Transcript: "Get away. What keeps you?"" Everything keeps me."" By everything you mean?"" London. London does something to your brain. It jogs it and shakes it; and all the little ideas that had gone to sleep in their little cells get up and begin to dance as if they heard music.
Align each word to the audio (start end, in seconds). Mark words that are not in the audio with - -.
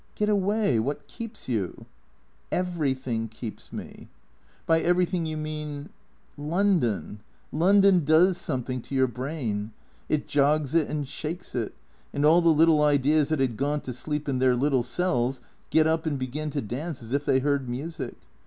"Get 0.15 0.29
away. 0.29 0.79
What 0.79 1.05
keeps 1.07 1.47
you?"" 1.47 1.85
Everything 2.65 3.27
keeps 3.27 3.71
me."" 3.71 4.07
By 4.65 4.79
everything 4.79 5.27
you 5.27 5.37
mean?"" 5.37 5.91
London. 6.55 7.19
London 7.51 8.03
does 8.03 8.39
something 8.39 8.81
to 8.81 8.95
your 8.95 9.05
brain. 9.05 9.73
It 10.09 10.27
jogs 10.27 10.73
it 10.73 10.87
and 10.87 11.07
shakes 11.07 11.53
it; 11.53 11.75
and 12.15 12.25
all 12.25 12.41
the 12.41 12.49
little 12.49 12.81
ideas 12.81 13.29
that 13.29 13.39
had 13.39 13.57
gone 13.57 13.81
to 13.81 13.93
sleep 13.93 14.27
in 14.27 14.39
their 14.39 14.55
little 14.55 14.81
cells 14.81 15.39
get 15.69 15.85
up 15.85 16.07
and 16.07 16.17
begin 16.17 16.49
to 16.49 16.61
dance 16.63 17.03
as 17.03 17.11
if 17.11 17.23
they 17.23 17.37
heard 17.37 17.69
music. 17.69 18.15